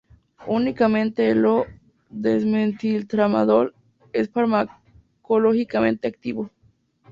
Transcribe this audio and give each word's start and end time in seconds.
Únicamente 0.47 1.29
el 1.29 1.45
O-desmetiltramadol 1.45 3.75
es 4.13 4.31
farmacológicamente 4.31 6.07
activo. 6.07 6.49